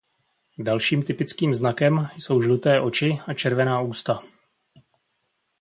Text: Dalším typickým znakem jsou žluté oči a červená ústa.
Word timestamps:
Dalším 0.59 1.03
typickým 1.03 1.53
znakem 1.55 2.07
jsou 2.17 2.41
žluté 2.41 2.81
oči 2.81 3.19
a 3.27 3.33
červená 3.33 3.81
ústa. 3.81 4.19